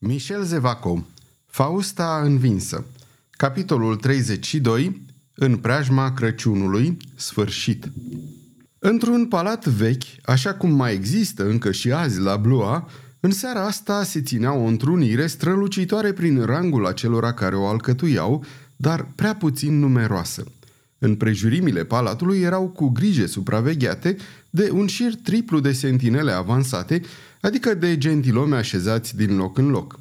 [0.00, 1.06] Michel Zevaco
[1.46, 2.84] Fausta învinsă
[3.30, 5.02] Capitolul 32
[5.34, 7.90] În preajma Crăciunului Sfârșit
[8.78, 12.88] Într-un palat vechi, așa cum mai există încă și azi la Blua,
[13.20, 18.44] în seara asta se ținea o întrunire strălucitoare prin rangul acelora care o alcătuiau,
[18.76, 20.44] dar prea puțin numeroasă.
[20.98, 24.16] În prejurimile palatului erau cu grijă supravegheate
[24.50, 27.00] de un șir triplu de sentinele avansate,
[27.40, 29.98] adică de gentilomi așezați din loc în loc.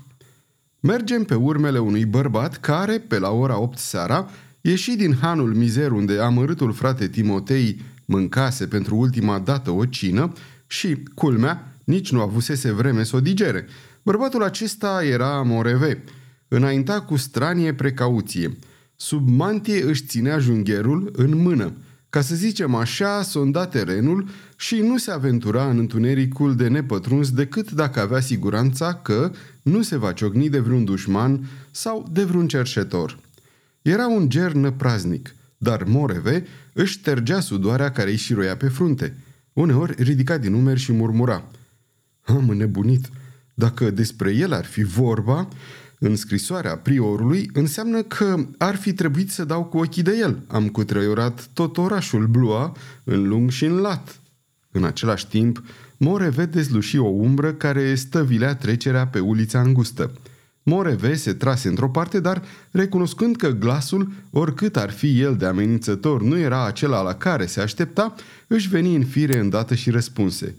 [0.80, 4.30] Mergem pe urmele unui bărbat care, pe la ora 8 seara,
[4.62, 10.34] ieși din hanul mizer unde amărâtul frate Timotei mâncase pentru ultima dată o cină
[10.68, 13.68] și, culmea, nici nu avusese vreme să o digere.
[14.04, 16.04] Bărbatul acesta era Moreve.
[16.48, 18.58] Înainta cu stranie precauție.
[18.96, 21.74] Sub mantie își ținea jungherul în mână.
[22.10, 27.72] Ca să zicem așa, sonda terenul și nu se aventura în întunericul de nepătruns decât
[27.72, 33.20] dacă avea siguranța că nu se va ciocni de vreun dușman sau de vreun cerșetor.
[33.82, 39.18] Era un ger năpraznic, dar Moreve își ștergea sudoarea care îi șiroia pe frunte.
[39.54, 41.44] Uneori ridica din umeri și murmura.
[42.22, 43.10] Am înnebunit.
[43.54, 45.48] Dacă despre el ar fi vorba,
[46.00, 50.40] în scrisoarea priorului înseamnă că ar fi trebuit să dau cu ochii de el.
[50.48, 54.20] Am cutreiorat tot orașul Blua în lung și în lat.
[54.72, 55.64] În același timp,
[55.98, 60.12] Moreve dezluși o umbră care stăvilea trecerea pe ulița îngustă.
[60.64, 66.22] Moreve se trase într-o parte, dar recunoscând că glasul, oricât ar fi el de amenințător,
[66.22, 68.16] nu era acela la care se aștepta,
[68.48, 70.56] își veni în fire îndată și răspunse.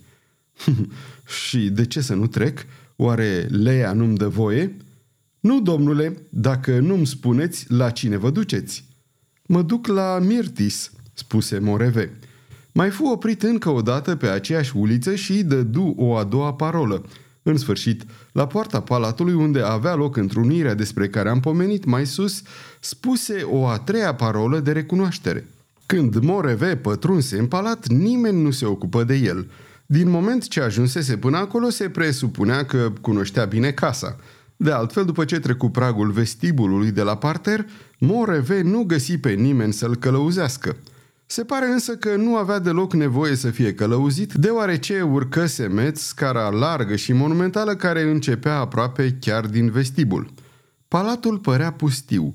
[1.49, 2.67] și de ce să nu trec?
[2.97, 4.77] Oare Leia nu-mi dă voie?"
[5.41, 8.89] Nu, domnule, dacă nu-mi spuneți la cine vă duceți."
[9.47, 12.19] Mă duc la Mirtis," spuse Moreve.
[12.73, 17.05] Mai fu oprit încă o dată pe aceeași uliță și dădu o a doua parolă.
[17.43, 22.43] În sfârșit, la poarta palatului unde avea loc întrunirea despre care am pomenit mai sus,
[22.81, 25.47] spuse o a treia parolă de recunoaștere.
[25.87, 29.51] Când Moreve pătrunse în palat, nimeni nu se ocupă de el.
[29.87, 34.17] Din moment ce ajunsese până acolo, se presupunea că cunoștea bine casa–
[34.61, 37.67] de altfel, după ce trecu pragul vestibulului de la parter,
[37.99, 40.77] Moreve nu găsi pe nimeni să-l călăuzească.
[41.27, 46.49] Se pare însă că nu avea deloc nevoie să fie călăuzit, deoarece urcă semeț scara
[46.49, 50.33] largă și monumentală care începea aproape chiar din vestibul.
[50.89, 52.35] Palatul părea pustiu.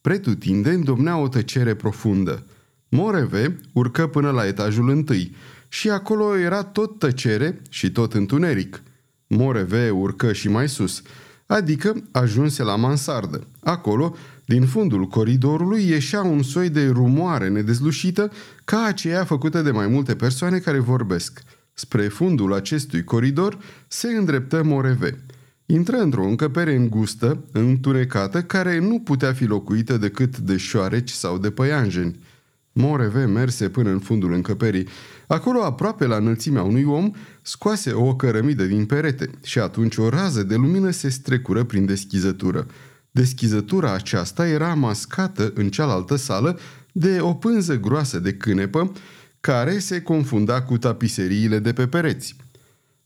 [0.00, 2.46] Pretutindeni domnea o tăcere profundă.
[2.88, 5.36] Moreve urcă până la etajul întâi
[5.68, 8.82] și acolo era tot tăcere și tot întuneric.
[9.26, 11.02] Moreve urcă și mai sus–
[11.52, 13.46] adică ajunse la mansardă.
[13.60, 18.30] Acolo, din fundul coridorului, ieșea un soi de rumoare nedezlușită
[18.64, 21.42] ca aceea făcută de mai multe persoane care vorbesc.
[21.72, 23.58] Spre fundul acestui coridor
[23.88, 25.24] se îndreptă Moreve.
[25.66, 31.50] Intră într-o încăpere îngustă, întunecată, care nu putea fi locuită decât de șoareci sau de
[31.50, 32.18] păianjeni.
[32.72, 34.88] Moreve merse până în fundul încăperii.
[35.26, 37.10] Acolo, aproape la înălțimea unui om,
[37.42, 42.66] scoase o cărămidă din perete și atunci o rază de lumină se strecură prin deschizătură.
[43.10, 46.58] Deschizătura aceasta era mascată în cealaltă sală
[46.92, 48.92] de o pânză groasă de cânepă
[49.40, 52.36] care se confunda cu tapiseriile de pe pereți.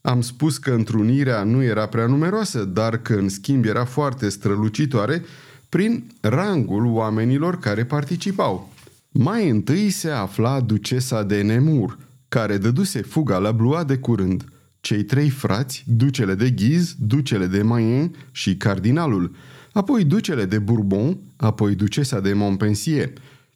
[0.01, 5.23] Am spus că întrunirea nu era prea numeroasă, dar că în schimb era foarte strălucitoare
[5.69, 8.73] prin rangul oamenilor care participau.
[9.19, 11.97] Mai întâi se afla ducesa de Nemur,
[12.29, 14.45] care dăduse fuga la Blua de curând.
[14.79, 19.35] Cei trei frați, ducele de Ghiz, ducele de Mayen și cardinalul,
[19.73, 23.09] apoi ducele de Bourbon, apoi ducesa de Montpensier.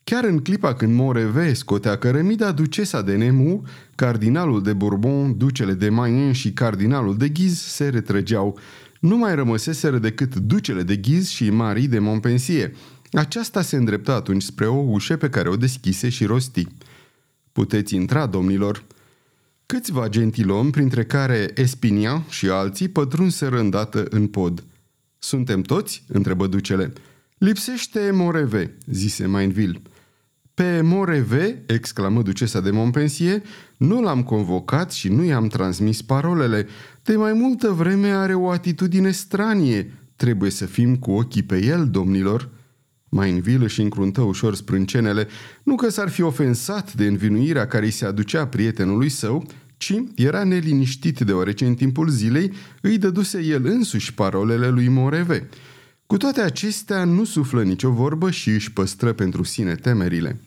[0.03, 3.63] Chiar în clipa când Moreve scotea cărămida, ducesa de Nemu,
[3.95, 8.59] cardinalul de Bourbon, ducele de Mayen și cardinalul de Ghiz se retrăgeau.
[8.99, 12.71] Nu mai rămăseseră decât ducele de Ghiz și Marie de Montpensier.
[13.11, 16.67] Aceasta se îndreptă atunci spre o ușă pe care o deschise și rosti.
[17.51, 18.83] Puteți intra, domnilor.
[19.65, 24.63] Câțiva gentilomi, printre care Espinia și alții, pătrunseră îndată în pod.
[25.19, 26.93] Suntem toți?" întrebă ducele.
[27.37, 29.81] Lipsește Moreve," zise Mainville.
[30.53, 33.41] Pe Moreve, exclamă ducesa de Montpensier,
[33.77, 36.67] nu l-am convocat și nu i-am transmis parolele.
[37.03, 39.93] De mai multă vreme are o atitudine stranie.
[40.15, 42.49] Trebuie să fim cu ochii pe el, domnilor."
[43.13, 45.27] Mainville își încruntă ușor sprâncenele,
[45.63, 49.47] nu că s-ar fi ofensat de învinuirea care îi se aducea prietenului său,
[49.77, 55.49] ci era neliniștit deoarece în timpul zilei îi dăduse el însuși parolele lui Moreve.
[56.05, 60.39] Cu toate acestea nu suflă nicio vorbă și își păstră pentru sine temerile.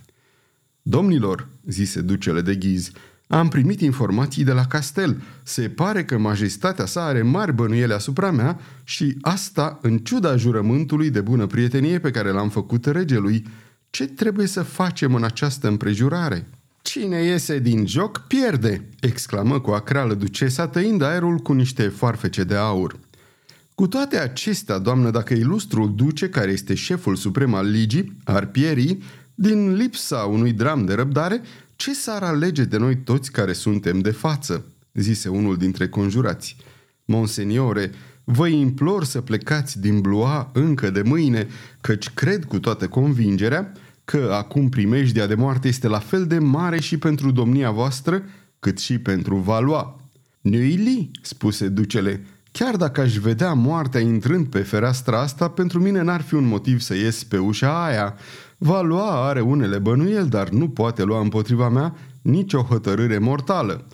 [0.82, 2.90] Domnilor, zise ducele de ghiz,
[3.34, 5.22] Am primit informații de la castel.
[5.42, 11.10] Se pare că majestatea sa are mari bănuiele asupra mea și asta în ciuda jurământului
[11.10, 13.46] de bună prietenie pe care l-am făcut regelui.
[13.90, 16.46] Ce trebuie să facem în această împrejurare?"
[16.82, 22.54] Cine iese din joc, pierde!" exclamă cu acrală ducesa, tăind aerul cu niște foarfece de
[22.54, 22.98] aur.
[23.74, 28.98] Cu toate acestea, doamnă, dacă ilustrul duce, care este șeful suprem al ligii, ar pieri,
[29.34, 31.40] din lipsa unui dram de răbdare,
[31.76, 36.56] ce s-ar alege de noi toți care suntem de față?" zise unul dintre conjurați.
[37.04, 37.90] Monseniore,
[38.24, 41.46] vă implor să plecați din Blois încă de mâine,
[41.80, 43.72] căci cred cu toată convingerea
[44.04, 48.22] că acum primejdia de moarte este la fel de mare și pentru domnia voastră,
[48.60, 49.84] cât și pentru Valois.
[50.40, 56.20] Neuilly, spuse ducele, chiar dacă aș vedea moartea intrând pe fereastra asta, pentru mine n-ar
[56.20, 58.16] fi un motiv să ies pe ușa aia.
[58.66, 63.86] Valois are unele bănuieli, dar nu poate lua împotriva mea nicio hotărâre mortală.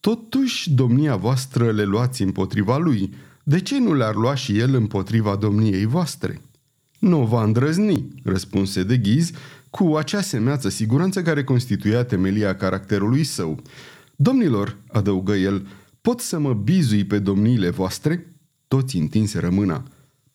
[0.00, 3.14] Totuși, domnia voastră le luați împotriva lui.
[3.42, 6.40] De ce nu le-ar lua și el împotriva domniei voastre?"
[6.98, 9.30] Nu va îndrăzni, răspunse de ghiz,
[9.70, 13.62] cu acea semeață siguranță care constituia temelia caracterului său.
[14.16, 15.66] Domnilor, adăugă el,
[16.00, 18.34] pot să mă bizui pe domniile voastre?
[18.68, 19.82] Toți întinse rămâna.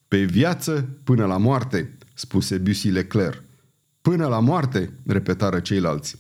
[0.08, 3.45] Pe viață până la moarte, spuse Bussy Leclerc.
[4.10, 6.18] Până la moarte, repetară ceilalți.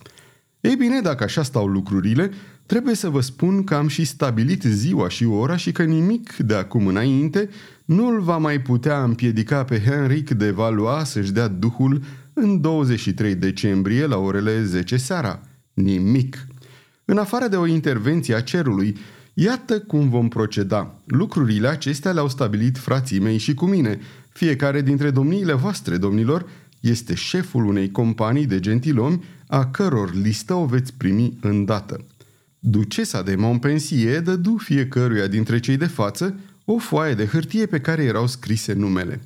[0.61, 2.31] Ei bine, dacă așa stau lucrurile,
[2.65, 6.55] trebuie să vă spun că am și stabilit ziua și ora și că nimic de
[6.55, 7.49] acum înainte
[7.85, 12.03] nu îl va mai putea împiedica pe Henric de Valois să-și dea duhul
[12.33, 15.41] în 23 decembrie la orele 10 seara.
[15.73, 16.47] Nimic.
[17.05, 18.97] În afară de o intervenție a cerului,
[19.33, 21.01] iată cum vom proceda.
[21.05, 23.99] Lucrurile acestea le-au stabilit frații mei și cu mine.
[24.29, 26.45] Fiecare dintre domniile voastre, domnilor,
[26.89, 32.05] este șeful unei companii de gentilomi a căror listă o veți primi îndată.
[32.59, 38.03] Ducesa de Montpensier dădu fiecăruia dintre cei de față o foaie de hârtie pe care
[38.03, 39.21] erau scrise numele.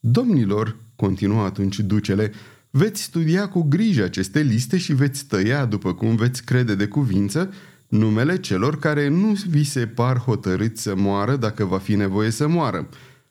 [0.00, 2.32] Domnilor, continuă atunci ducele,
[2.70, 7.52] veți studia cu grijă aceste liste și veți tăia, după cum veți crede de cuvință,
[7.88, 12.48] numele celor care nu vi se par hotărâți să moară dacă va fi nevoie să
[12.48, 12.88] moară.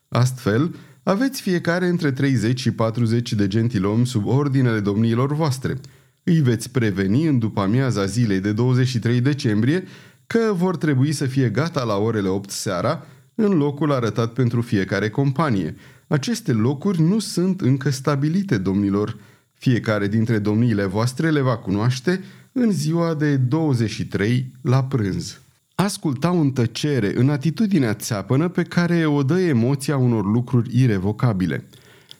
[0.08, 0.76] Astfel,
[1.08, 5.78] aveți fiecare între 30 și 40 de gentilomi sub ordinele domniilor voastre.
[6.24, 9.84] Îi veți preveni în după amiaza zilei de 23 decembrie
[10.28, 13.06] că vor trebui să fie gata la orele 8 seara
[13.36, 15.76] în locul arătat pentru fiecare companie.
[16.08, 19.18] Aceste locuri nu sunt încă stabilite, domnilor.
[19.54, 25.40] Fiecare dintre domniile voastre le va cunoaște în ziua de 23 la prânz.
[25.76, 31.68] Ascultau în tăcere, în atitudinea țeapănă pe care o dă emoția unor lucruri irevocabile.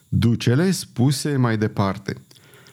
[0.08, 2.14] Ducele spuse mai departe.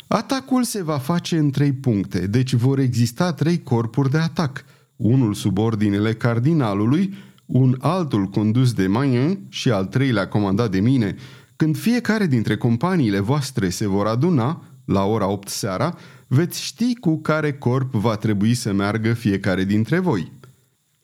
[0.08, 4.66] Atacul se va face în trei puncte, deci vor exista trei corpuri de atac.
[4.96, 7.14] Unul sub ordinele cardinalului,
[7.46, 11.16] un altul condus de Mayen și al treilea comandat de mine,
[11.56, 15.98] când fiecare dintre companiile voastre se vor aduna, la ora 8 seara,
[16.28, 20.32] veți ști cu care corp va trebui să meargă fiecare dintre voi.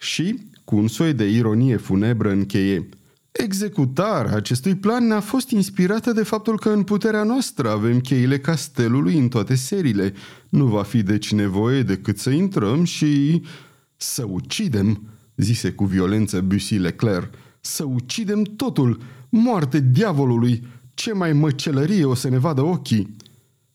[0.01, 2.90] Și, cu un soi de ironie funebră încheie,
[3.31, 9.18] Executarea acestui plan ne-a fost inspirată de faptul că în puterea noastră avem cheile castelului
[9.18, 10.13] în toate serile.
[10.50, 13.42] Nu va fi deci nevoie decât să intrăm și
[13.96, 15.01] să ucidem
[15.36, 17.34] zise cu violență Bussy Leclerc.
[17.62, 19.02] Să ucidem totul!
[19.30, 20.68] Moarte diavolului!
[20.94, 23.16] Ce mai măcelărie o să ne vadă ochii!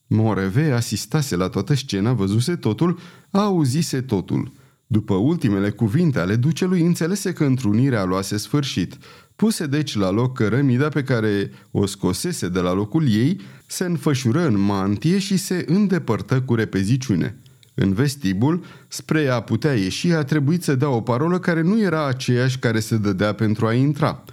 [0.07, 2.99] Moreve asistase la toată scena, văzuse totul,
[3.31, 4.51] auzise totul.
[4.87, 8.97] După ultimele cuvinte ale ducelui, înțelese că întrunirea luase sfârșit.
[9.35, 14.47] Puse deci la loc cărămida pe care o scosese de la locul ei, se înfășură
[14.47, 17.37] în mantie și se îndepărtă cu repeziciune.
[17.73, 22.07] În vestibul, spre a putea ieși, a trebuit să dea o parolă care nu era
[22.07, 24.23] aceeași care se dădea pentru a intra.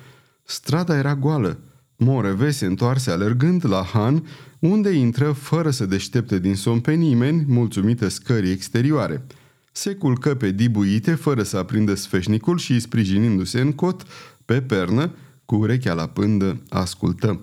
[0.44, 1.58] Strada era goală.
[1.96, 4.26] Moreve se întoarse alergând la Han,
[4.58, 9.26] unde intră fără să deștepte din somn pe nimeni, mulțumită scării exterioare.
[9.72, 14.02] Se culcă pe dibuite, fără să aprindă sfeșnicul și, sprijinindu-se în cot,
[14.44, 15.14] pe pernă,
[15.44, 17.40] cu urechea la pândă, ascultă.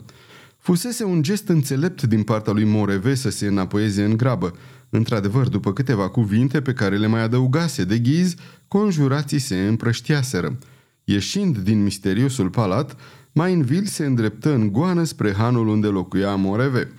[0.58, 4.56] Fusese un gest înțelept din partea lui Moreve să se înapoieze în grabă.
[4.90, 8.34] Într-adevăr, după câteva cuvinte pe care le mai adăugase de ghiz,
[8.68, 10.58] conjurații se împrăștiaseră.
[11.04, 12.96] Ieșind din misteriosul palat,
[13.32, 16.92] Mainville se îndreptă în goană spre hanul unde locuia Moreve.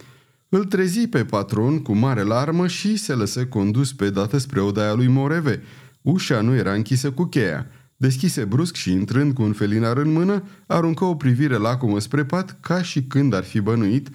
[0.52, 4.92] Îl trezi pe patron cu mare larmă și se lăsă condus pe dată spre odaia
[4.92, 5.62] lui Moreve.
[6.02, 7.66] Ușa nu era închisă cu cheia.
[7.96, 12.56] Deschise brusc și, intrând cu un felinar în mână, aruncă o privire lacomă spre pat,
[12.60, 14.08] ca și când ar fi bănuit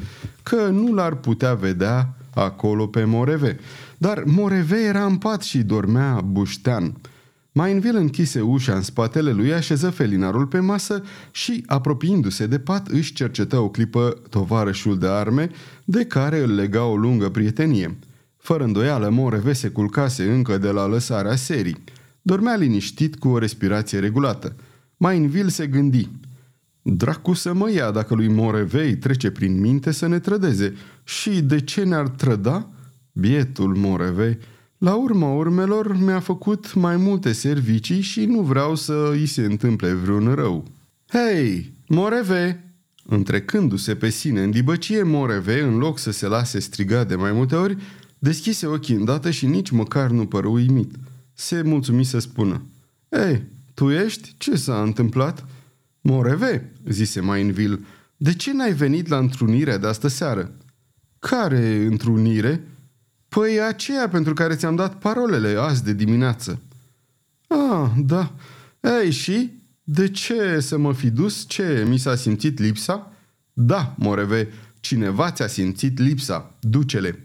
[0.44, 3.60] că nu l-ar putea vedea acolo pe Moreve.
[3.98, 6.98] Dar Moreve era în pat și dormea buștean.
[7.58, 13.14] Mainville închise ușa în spatele lui, așeză felinarul pe masă și, apropiindu-se de pat, își
[13.14, 15.50] cercetă o clipă tovarășul de arme,
[15.86, 17.98] de care îl lega o lungă prietenie.
[18.38, 21.84] Fără îndoială, Moreve se culcase încă de la lăsarea serii.
[22.22, 24.56] Dormea liniștit cu o respirație regulată.
[24.98, 26.10] Mainville se gândi.
[26.82, 30.74] Dracu să mă ia dacă lui Morevei trece prin minte să ne trădeze.
[31.04, 32.70] Și de ce ne-ar trăda?
[33.12, 34.38] Bietul Morevei.
[34.86, 39.94] La urma urmelor mi-a făcut mai multe servicii și nu vreau să îi se întâmple
[39.94, 40.66] vreun rău.
[41.08, 42.74] Hei, Moreve!
[43.06, 47.56] Întrecându-se pe sine în dibăcie, Moreve, în loc să se lase strigat de mai multe
[47.56, 47.78] ori,
[48.20, 50.96] deschise ochii îndată și nici măcar nu pără uimit.
[51.34, 52.62] Se mulțumi să spună.
[53.10, 54.36] Ei, tu ești?
[54.38, 55.46] Ce s-a întâmplat?"
[56.02, 57.80] Moreve, zise Mainville,
[58.18, 60.52] de ce n-ai venit la întrunirea de astă seară?
[61.20, 62.64] Care întrunire?
[63.36, 66.62] Păi aceea pentru care ți-am dat parolele azi de dimineață.
[67.48, 68.34] Ah, da.
[68.80, 69.52] Ei, și?
[69.84, 71.46] De ce să mă fi dus?
[71.48, 73.12] Ce, mi s-a simțit lipsa?
[73.54, 74.48] Da, Moreve,
[74.80, 76.56] cineva ți-a simțit lipsa.
[76.60, 77.20] Ducele.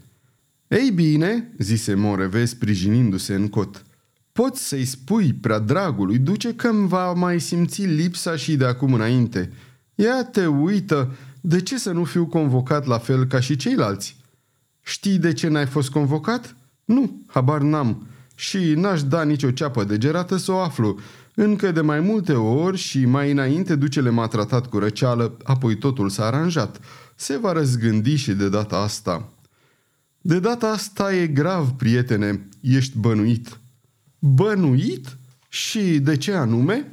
[0.69, 3.85] Ei bine, zise Moreve, sprijinindu-se în cot.
[4.33, 8.95] Poți să-i spui prea dragului duce că îmi va mai simți lipsa și de acum
[8.95, 9.52] înainte.
[9.95, 14.19] Ia te uită, de ce să nu fiu convocat la fel ca și ceilalți?
[14.82, 16.56] Știi de ce n-ai fost convocat?
[16.84, 18.06] Nu, habar n-am.
[18.34, 20.99] Și n-aș da nicio ceapă de gerată să o aflu.
[21.34, 26.08] Încă de mai multe ori și mai înainte ducele m-a tratat cu răceală, apoi totul
[26.08, 26.80] s-a aranjat.
[27.14, 29.32] Se va răzgândi și de data asta.
[30.20, 33.58] De data asta e grav, prietene, ești bănuit.
[34.18, 35.16] Bănuit?
[35.49, 36.92] Și de ce anume?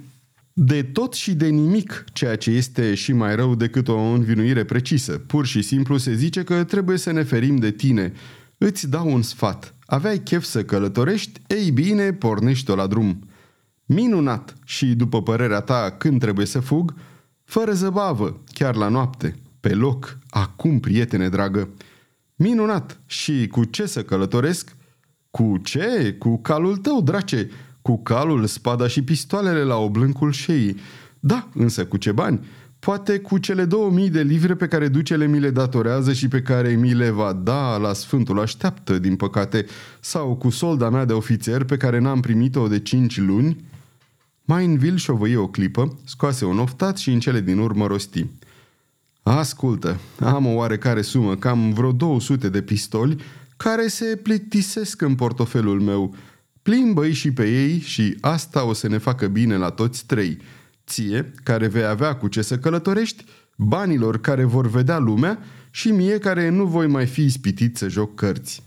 [0.59, 5.11] De tot și de nimic, ceea ce este și mai rău decât o învinuire precisă.
[5.11, 8.13] Pur și simplu se zice că trebuie să ne ferim de tine.
[8.57, 9.75] Îți dau un sfat.
[9.85, 11.41] Aveai chef să călătorești?
[11.47, 13.19] Ei bine, pornești-o la drum.
[13.85, 14.55] Minunat!
[14.65, 16.93] Și după părerea ta, când trebuie să fug?
[17.43, 19.35] Fără zăbavă, chiar la noapte.
[19.59, 21.69] Pe loc, acum, prietene dragă.
[22.35, 22.99] Minunat!
[23.05, 24.75] Și cu ce să călătoresc?
[25.31, 26.15] Cu ce?
[26.19, 27.49] Cu calul tău, drace!
[27.87, 30.77] Cu calul, spada și pistoalele la oblâncul șeii.
[31.19, 32.45] Da, însă cu ce bani?
[32.79, 36.69] Poate cu cele 2000 de livre pe care ducele mi le datorează și pe care
[36.69, 39.65] mi le va da la Sfântul Așteaptă, din păcate,
[39.99, 43.65] sau cu solda mea de ofițer pe care n-am primit-o de 5 luni?
[44.45, 48.25] Mainville șovăie o clipă, scoase un oftat și în cele din urmă rosti.
[49.23, 53.17] Ascultă, am o oarecare sumă, cam vreo 200 de pistoli,
[53.57, 56.15] care se plictisesc în portofelul meu.
[56.67, 60.37] Plimbă-i și pe ei și asta o să ne facă bine la toți trei.
[60.87, 65.39] Ție, care vei avea cu ce să călătorești, banilor care vor vedea lumea
[65.71, 68.63] și mie care nu voi mai fi ispitit să joc cărți.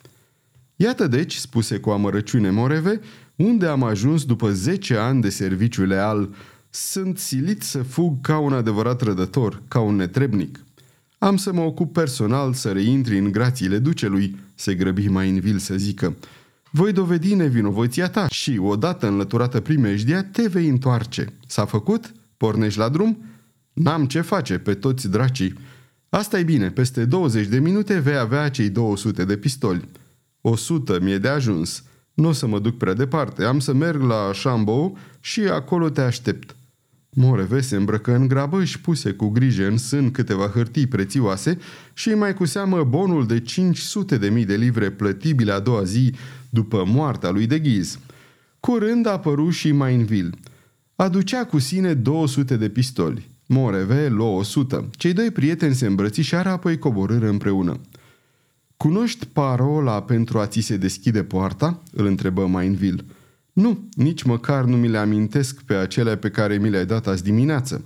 [0.77, 3.01] Iată deci, spuse cu amărăciune Moreve,
[3.37, 6.35] unde am ajuns după 10 ani de serviciu leal.
[6.71, 10.65] Sunt silit să fug ca un adevărat rădător, ca un netrebnic.
[11.19, 15.59] Am să mă ocup personal să reintri în grațiile ducelui, se grăbi mai în vil
[15.59, 16.17] să zică.
[16.73, 21.33] Voi dovedi nevinovăția ta și, odată înlăturată primejdia, te vei întoarce.
[21.47, 22.13] S-a făcut?
[22.37, 23.25] Pornești la drum?
[23.73, 25.55] N-am ce face pe toți dracii.
[26.09, 29.89] asta e bine, peste 20 de minute vei avea cei 200 de pistoli.
[30.41, 31.85] 100 mi-e de ajuns.
[32.15, 36.01] Nu o să mă duc prea departe, am să merg la Chambou și acolo te
[36.01, 36.57] aștept.
[37.11, 41.59] Moreve se îmbrăcă în grabă, și puse cu grijă în sân câteva hârtii prețioase
[41.93, 46.15] și mai cu seamă bonul de 500 de mii de livre plătibile a doua zi
[46.51, 47.99] după moartea lui de Ghiz.
[48.61, 50.31] Curând a apărut și Mainville.
[50.97, 53.29] Aducea cu sine 200 de pistoli.
[53.47, 54.89] Moreve luă 100.
[54.91, 57.81] Cei doi prieteni se îmbrățișară, apoi coborâră împreună.
[58.77, 63.05] Cunoști parola pentru a ți se deschide poarta?" îl întrebă Mainville.
[63.53, 67.23] Nu, nici măcar nu mi le amintesc pe acelea pe care mi le-ai dat azi
[67.23, 67.85] dimineață.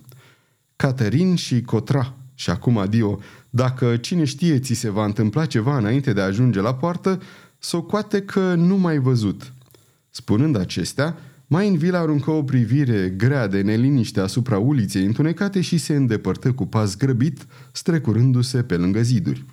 [0.76, 2.14] Caterin și Cotra.
[2.35, 3.18] Și acum, adio,
[3.50, 7.21] dacă cine știe ți se va întâmpla ceva înainte de a ajunge la poartă,
[7.64, 9.52] socoate că nu mai văzut.
[10.11, 11.16] Spunând acestea,
[11.47, 16.97] Mainville aruncă o privire grea de neliniște asupra uliței întunecate și se îndepărtă cu pas
[16.97, 19.44] grăbit, strecurându-se pe lângă ziduri.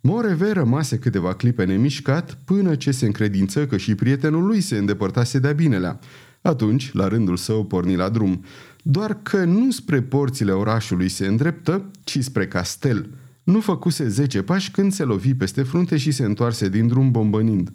[0.00, 5.38] Moreve rămase câteva clipe nemișcat până ce se încredință că și prietenul lui se îndepărtase
[5.38, 5.98] de-a binelea.
[6.42, 8.44] Atunci, la rândul său, porni la drum.
[8.82, 13.08] Doar că nu spre porțile orașului se îndreptă, ci spre castel.
[13.44, 17.72] Nu făcuse zece pași când se lovi peste frunte și se întoarse din drum bombănind.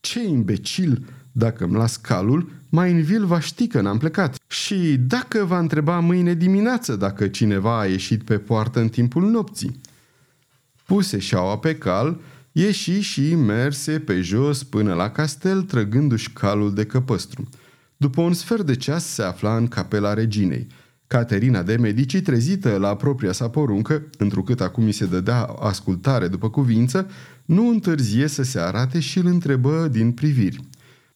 [0.00, 1.06] Ce imbecil!
[1.32, 4.36] Dacă îmi las calul, mai în vil va ști că n-am plecat.
[4.46, 9.80] Și dacă va întreba mâine dimineață dacă cineva a ieșit pe poartă în timpul nopții.
[10.84, 12.20] Puse șaua pe cal
[12.52, 17.48] ieși și merse pe jos până la castel, trăgându-și calul de căpăstru.
[17.96, 20.66] După un sfert de ceas se afla în capela reginei.
[21.12, 26.50] Caterina de Medici, trezită la propria sa poruncă, întrucât acum îi se dădea ascultare după
[26.50, 27.10] cuvință,
[27.44, 30.60] nu întârzie să se arate și îl întrebă din priviri.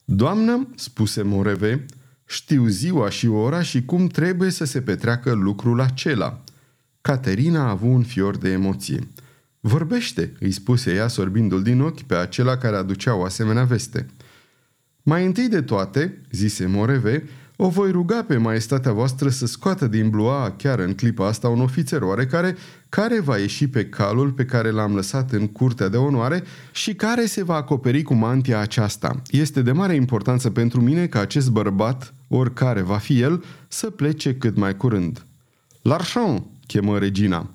[0.04, 1.86] Doamnă, spuse Moreve,
[2.26, 6.44] știu ziua și ora și cum trebuie să se petreacă lucrul acela.
[7.00, 9.08] Caterina a avut un fior de emoție.
[9.60, 14.06] Vorbește, îi spuse ea sorbindu-l din ochi pe acela care aducea o asemenea veste.
[15.02, 20.10] Mai întâi de toate, zise Moreve, o voi ruga pe maestatea voastră să scoată din
[20.10, 22.56] blua chiar în clipa asta un ofițer oarecare
[22.88, 27.26] care va ieși pe calul pe care l-am lăsat în curtea de onoare și care
[27.26, 29.22] se va acoperi cu mantia aceasta.
[29.30, 34.34] Este de mare importanță pentru mine ca acest bărbat, oricare va fi el, să plece
[34.34, 35.24] cât mai curând.
[35.82, 37.50] Larchon, chemă regina.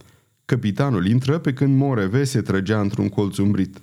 [0.46, 3.82] Capitanul intră pe când Moreve se trăgea într-un colț umbrit.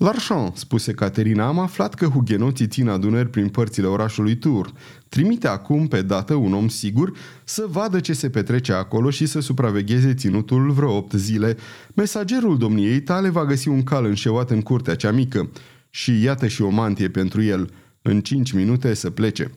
[0.00, 4.72] Larchon, spuse Caterina, am aflat că hugenoții țin adunări prin părțile orașului Tour.
[5.08, 7.12] Trimite acum pe dată un om sigur
[7.44, 11.56] să vadă ce se petrece acolo și să supravegheze ținutul vreo opt zile.
[11.94, 15.50] Mesagerul domniei tale va găsi un cal înșeuat în curtea cea mică
[15.90, 17.70] și iată și o mantie pentru el.
[18.02, 19.50] În cinci minute să plece.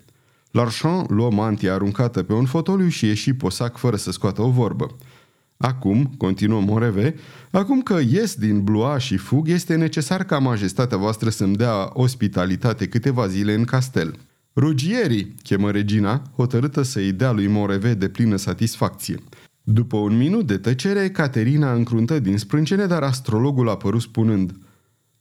[0.52, 4.96] Larchon luă mantia aruncată pe un fotoliu și ieși posac fără să scoată o vorbă.
[5.64, 7.16] Acum, continuă Moreve,
[7.52, 12.88] acum că ies din Blua și fug, este necesar ca majestatea voastră să-mi dea ospitalitate
[12.88, 14.16] câteva zile în castel.
[14.56, 19.16] Rugierii, chemă regina, hotărâtă să-i dea lui Moreve de plină satisfacție.
[19.62, 24.54] După un minut de tăcere, Caterina încruntă din sprâncene, dar astrologul a părut spunând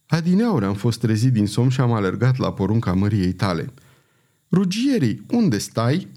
[0.07, 3.73] Adineauri am fost trezit din somn și am alergat la porunca măriei tale.
[4.51, 6.07] Rugierii, unde stai?"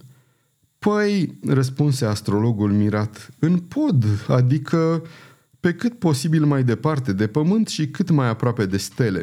[0.78, 5.02] Păi, răspunse astrologul mirat, în pod, adică
[5.60, 9.22] pe cât posibil mai departe de pământ și cât mai aproape de stele.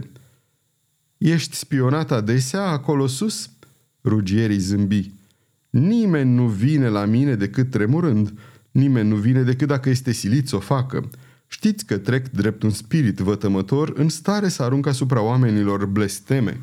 [1.17, 3.49] Ești spionat adesea acolo sus?
[4.03, 5.11] Rugierii zâmbi.
[5.69, 8.39] Nimeni nu vine la mine decât tremurând.
[8.71, 11.09] Nimeni nu vine decât dacă este silit să o facă.
[11.47, 16.59] Știți că trec drept un spirit vătămător în stare să aruncă asupra oamenilor blesteme.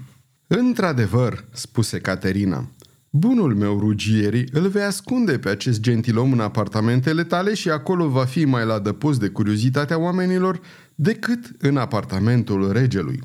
[0.46, 2.68] Într-adevăr, spuse Caterina,
[3.12, 8.25] Bunul meu rugieri, îl vei ascunde pe acest gentilom în apartamentele tale și acolo va
[8.25, 10.61] fi mai la dăpost de curiozitatea oamenilor
[10.94, 13.20] decât în apartamentul regelui.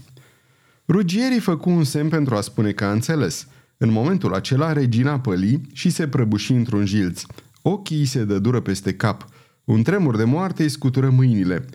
[0.87, 3.47] Rugierii făcu un semn pentru a spune că a înțeles.
[3.77, 7.21] În momentul acela, regina păli și se prăbuși într-un jilț.
[7.61, 9.27] Ochii se dădură peste cap.
[9.63, 11.65] Un tremur de moarte îi scutură mâinile.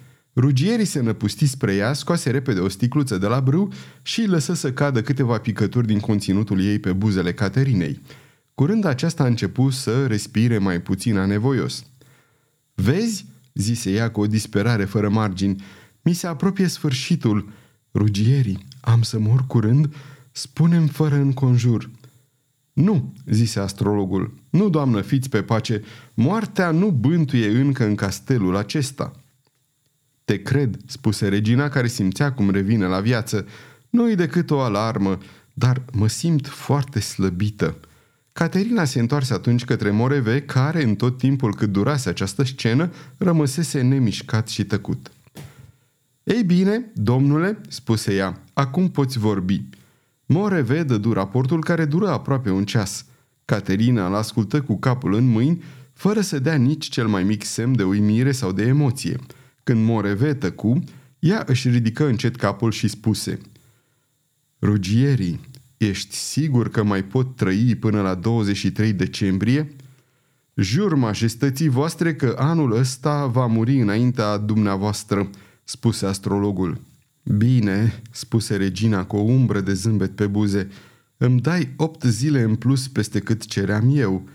[0.40, 3.72] Rugierii se năpusti spre ea, scoase repede o sticluță de la brâu
[4.02, 8.00] și lăsă să cadă câteva picături din conținutul ei pe buzele Caterinei.
[8.54, 11.84] Curând aceasta a început să respire mai puțin anevoios.
[12.74, 15.62] Vezi?" zise ea cu o disperare fără margini.
[16.02, 17.52] Mi se apropie sfârșitul.
[17.94, 19.94] Rugierii, am să mor curând?
[20.32, 21.90] Spunem fără înconjur."
[22.72, 24.34] Nu," zise astrologul.
[24.50, 25.82] Nu, doamnă, fiți pe pace.
[26.14, 29.19] Moartea nu bântuie încă în castelul acesta."
[30.30, 33.46] Te cred, spuse regina care simțea cum revine la viață.
[33.88, 35.18] Nu-i decât o alarmă,
[35.52, 37.76] dar mă simt foarte slăbită.
[38.32, 43.80] Caterina se întoarse atunci către Moreve, care, în tot timpul cât durase această scenă, rămăsese
[43.80, 45.10] nemișcat și tăcut.
[46.22, 49.62] Ei bine, domnule, spuse ea, acum poți vorbi.
[50.26, 53.04] Moreve dădu raportul care dură aproape un ceas.
[53.44, 55.62] Caterina îl ascultă cu capul în mâini,
[55.92, 59.16] fără să dea nici cel mai mic semn de uimire sau de emoție–
[59.62, 60.84] când Moreve tăcu,
[61.18, 63.38] ea își ridică încet capul și spuse
[64.60, 65.40] Rugierii,
[65.76, 69.74] ești sigur că mai pot trăi până la 23 decembrie?
[70.54, 75.30] Jur majestății voastre că anul ăsta va muri înaintea dumneavoastră,
[75.64, 76.80] spuse astrologul.
[77.36, 80.68] Bine, spuse regina cu o umbră de zâmbet pe buze,
[81.16, 84.28] îmi dai opt zile în plus peste cât ceream eu.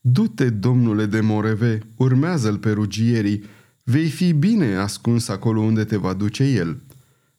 [0.00, 3.44] Du-te, domnule de Moreve, urmează-l pe rugierii,
[3.90, 6.82] Vei fi bine ascuns acolo unde te va duce el.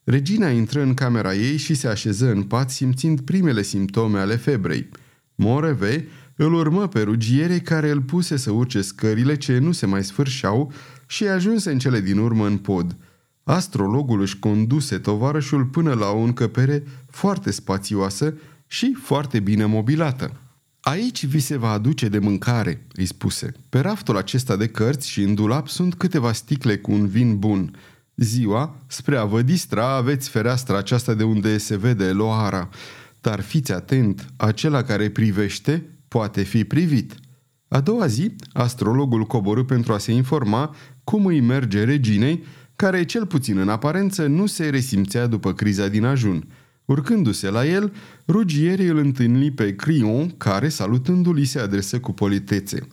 [0.03, 4.89] Regina intră în camera ei și se așeză în pat simțind primele simptome ale febrei.
[5.35, 10.03] Moreve îl urmă pe rugiere care îl puse să urce scările ce nu se mai
[10.03, 10.71] sfârșeau
[11.07, 12.97] și ajunse în cele din urmă în pod.
[13.43, 18.33] Astrologul își conduse tovarășul până la o încăpere foarte spațioasă
[18.67, 20.31] și foarte bine mobilată.
[20.81, 23.51] Aici vi se va aduce de mâncare, îi spuse.
[23.69, 27.75] Pe raftul acesta de cărți și în dulap sunt câteva sticle cu un vin bun.
[28.15, 32.69] Ziua, spre a vă distra, aveți fereastra aceasta de unde se vede Loara.
[33.21, 37.15] Dar fiți atent, acela care privește poate fi privit.
[37.67, 42.43] A doua zi, astrologul coborâ pentru a se informa cum îi merge reginei,
[42.75, 46.47] care, cel puțin în aparență, nu se resimțea după criza din ajun.
[46.91, 47.93] Urcându-se la el,
[48.27, 52.87] rugierii îl întâlni pe Crion, care, salutându-l, se adresă cu politețe.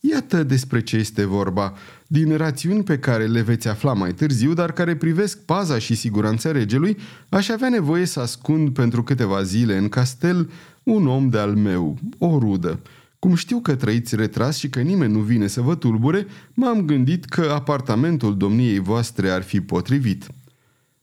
[0.00, 1.74] Iată despre ce este vorba,
[2.06, 6.52] din rațiuni pe care le veți afla mai târziu, dar care privesc paza și siguranța
[6.52, 6.96] regelui,
[7.28, 10.50] aș avea nevoie să ascund pentru câteva zile în castel
[10.82, 12.80] un om de-al meu, o rudă.
[13.18, 17.24] Cum știu că trăiți retras și că nimeni nu vine să vă tulbure, m-am gândit
[17.24, 20.26] că apartamentul domniei voastre ar fi potrivit.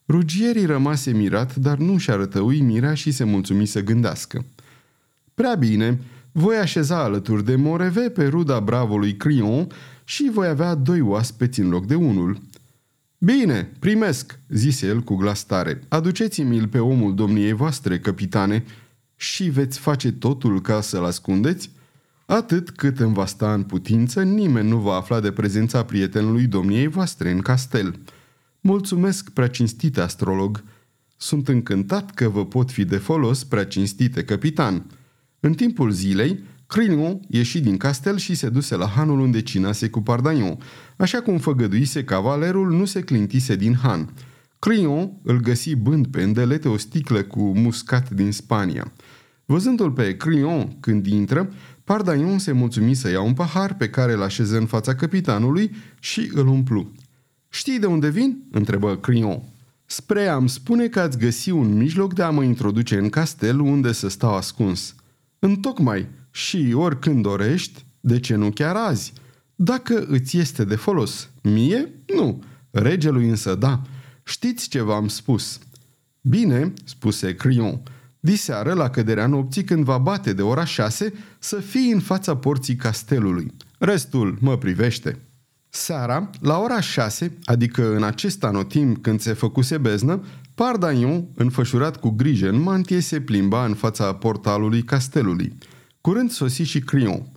[0.07, 4.45] Rugierii rămase mirat, dar nu și arătă uimirea și se mulțumi să gândească.
[5.33, 5.99] Prea bine,
[6.31, 9.67] voi așeza alături de Moreve pe ruda bravului Crion
[10.03, 12.41] și voi avea doi oaspeți în loc de unul.
[13.17, 15.81] Bine, primesc, zise el cu glas tare.
[15.87, 18.63] Aduceți-mi-l pe omul domniei voastre, capitane,
[19.15, 21.69] și veți face totul ca să-l ascundeți?
[22.25, 26.87] Atât cât îmi va sta în putință, nimeni nu va afla de prezența prietenului domniei
[26.87, 27.99] voastre în castel.
[28.67, 30.63] Mulțumesc, prea cinstite astrolog.
[31.17, 34.85] Sunt încântat că vă pot fi de folos, prea cinstite capitan.
[35.39, 40.01] În timpul zilei, Crillon ieși din castel și se duse la hanul unde cinase cu
[40.01, 40.57] Pardagnon.
[40.97, 44.13] Așa cum făgăduise cavalerul, nu se clintise din han.
[44.59, 48.93] Crillon îl găsi bând pe îndelete o sticlă cu muscat din Spania.
[49.45, 54.21] Văzându-l pe Crillon când intră, Pardagnon se mulțumi să ia un pahar pe care îl
[54.21, 56.91] așeză în fața capitanului și îl umplu.
[57.55, 59.41] Știi de unde vin?" întrebă Crillon.
[59.85, 63.91] Spre am spune că ați găsi un mijloc de a mă introduce în castel unde
[63.91, 64.95] să stau ascuns.
[65.39, 69.13] Întocmai și oricând dorești, de ce nu chiar azi?
[69.55, 72.43] Dacă îți este de folos, mie, nu.
[72.71, 73.81] Regelui însă da.
[74.23, 75.59] Știți ce v-am spus?
[76.21, 77.81] Bine, spuse Crion,
[78.19, 82.75] diseară la căderea nopții când va bate de ora șase să fii în fața porții
[82.75, 83.53] castelului.
[83.77, 85.19] Restul mă privește.
[85.75, 92.09] Seara, la ora șase, adică în acest anotim când se făcuse beznă, Pardaion, înfășurat cu
[92.09, 95.57] grijă în mantie, se plimba în fața portalului castelului.
[96.01, 97.31] Curând sosi și Crion.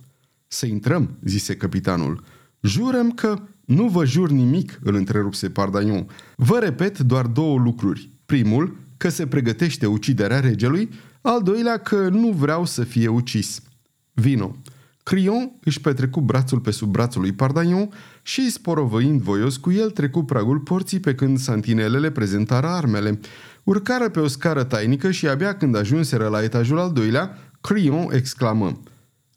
[0.47, 2.23] Să intrăm, zise capitanul.
[2.61, 3.41] Jurăm că...
[3.65, 6.07] Nu vă jur nimic, îl întrerupse Pardaion.
[6.35, 8.09] Vă repet doar două lucruri.
[8.25, 10.89] Primul, că se pregătește uciderea regelui,
[11.21, 13.61] al doilea că nu vreau să fie ucis.
[14.13, 14.55] Vino.
[15.09, 17.89] Crion își petrecu brațul pe sub brațul lui Pardaion
[18.21, 23.19] și, sporovăind voios cu el, trecu pragul porții pe când santinelele prezentară armele.
[23.63, 28.81] Urcară pe o scară tainică și abia când ajunseră la etajul al doilea, Crion exclamă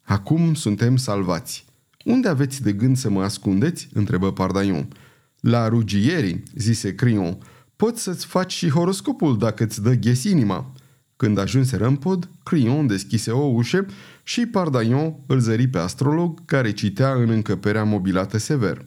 [0.02, 1.64] Acum suntem salvați.
[2.04, 4.88] Unde aveți de gând să mă ascundeți?" întrebă Pardaion.
[5.40, 7.38] La rugierii, zise Crion.
[7.76, 10.72] Poți să-ți faci și horoscopul dacă îți dă ghes inima."
[11.22, 13.86] Când ajunseră în pod, Crion deschise o ușă
[14.22, 18.84] și Pardaion îl zări pe astrolog care citea în încăperea mobilată sever.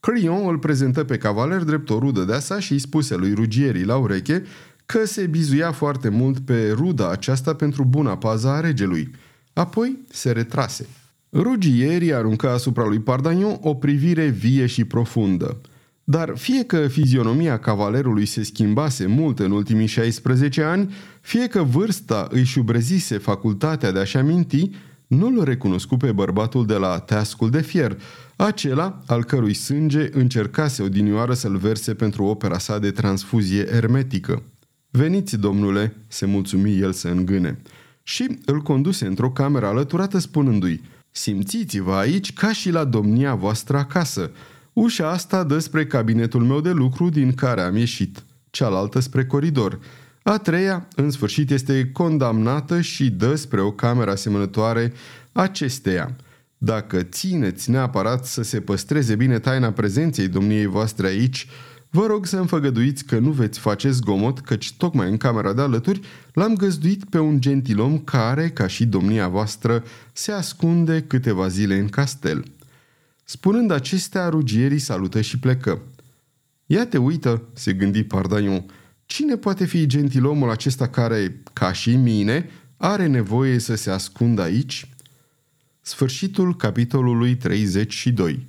[0.00, 3.84] Crion îl prezentă pe cavaler drept o rudă de sa și îi spuse lui Rugierii
[3.84, 4.42] la ureche
[4.86, 9.10] că se bizuia foarte mult pe ruda aceasta pentru buna paza a regelui.
[9.52, 10.86] Apoi se retrase.
[11.32, 15.60] Rugierii aruncă asupra lui Pardagnon o privire vie și profundă.
[16.04, 22.26] Dar fie că fizionomia cavalerului se schimbase mult în ultimii 16 ani, fie că vârsta
[22.30, 24.70] îi șubrezise facultatea de a-și aminti,
[25.06, 28.00] nu-l recunoscu pe bărbatul de la teascul de fier,
[28.36, 34.42] acela al cărui sânge încercase odinioară să-l verse pentru opera sa de transfuzie ermetică.
[34.90, 37.58] Veniți, domnule, se mulțumi el să îngâne.
[38.02, 44.30] Și îl conduse într-o cameră alăturată spunându-i, simțiți-vă aici ca și la domnia voastră acasă.
[44.74, 49.78] Ușa asta dă spre cabinetul meu de lucru din care am ieșit, cealaltă spre coridor.
[50.22, 54.92] A treia, în sfârșit, este condamnată și dă spre o cameră asemănătoare
[55.32, 56.16] acesteia.
[56.58, 61.48] Dacă țineți neapărat să se păstreze bine taina prezenței domniei voastre aici,
[61.90, 66.00] Vă rog să îmi că nu veți face zgomot, căci tocmai în camera de alături
[66.32, 69.82] l-am găzduit pe un gentilom care, ca și domnia voastră,
[70.12, 72.44] se ascunde câteva zile în castel.
[73.24, 75.82] Spunând acestea, rugierii salută și plecă.
[76.66, 78.64] Ia te uită, se gândi Pardaion,
[79.06, 84.88] cine poate fi gentilomul acesta care, ca și mine, are nevoie să se ascundă aici?
[85.80, 88.46] Sfârșitul capitolului 32